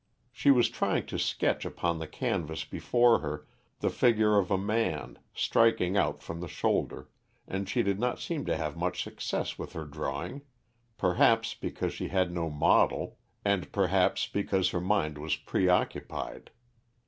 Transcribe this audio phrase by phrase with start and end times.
[0.31, 3.45] She was trying to sketch upon the canvas before her
[3.81, 7.07] the figure of a man, striking out from the shoulder,
[7.47, 10.41] and she did not seem to have much success with her drawing,
[10.97, 16.49] perhaps because she had no model, and perhaps because her mind was pre occupied.